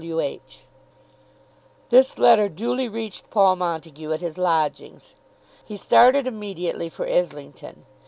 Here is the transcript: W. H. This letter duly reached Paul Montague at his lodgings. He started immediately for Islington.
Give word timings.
W. 0.01 0.19
H. 0.19 0.63
This 1.91 2.17
letter 2.17 2.49
duly 2.49 2.89
reached 2.89 3.29
Paul 3.29 3.55
Montague 3.57 4.11
at 4.11 4.19
his 4.21 4.35
lodgings. 4.39 5.13
He 5.63 5.77
started 5.77 6.25
immediately 6.25 6.89
for 6.89 7.05
Islington. 7.07 7.85